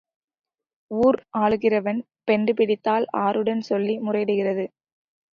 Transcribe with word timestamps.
ஊர் 0.91 1.17
ஆளுகிறவன் 1.37 1.99
பெண்டு 2.23 2.53
பிடித்தால் 2.53 3.05
ஆருடன் 3.19 3.61
சொல்லி 3.61 3.95
முறையிடுகிறது? 3.99 4.65